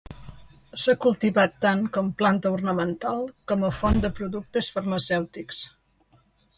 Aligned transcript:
S'ha 0.83 0.95
cultivat 1.05 1.53
tant 1.65 1.83
com 1.99 2.09
planta 2.23 2.53
ornamental 2.57 3.23
com 3.53 3.69
a 3.69 3.73
font 3.83 4.05
de 4.07 4.15
productes 4.21 4.75
farmacèutics. 4.79 5.63